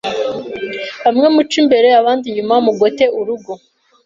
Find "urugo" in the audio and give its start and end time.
3.19-3.51